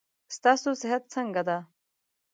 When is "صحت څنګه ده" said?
0.81-1.57